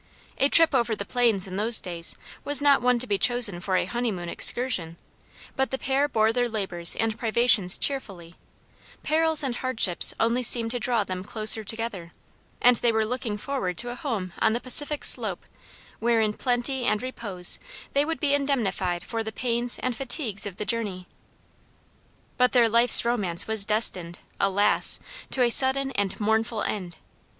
[0.39, 3.75] A trip over the plains in those days was not one to be chosen for
[3.77, 4.97] a honey moon excursion
[5.55, 8.33] but the pair bore their labors and privations cheerfully;
[9.03, 12.13] perils and hardships only seemed to draw them closer together,
[12.59, 15.45] and they were looking forward to a home on the Pacific slope
[15.99, 17.59] where in plenty and repose
[17.93, 21.07] they would be indemnified for the pains and fatigues of the journey.
[22.37, 24.99] But their life's romance was destined, alas!
[25.29, 26.97] to a sudden and mournful end.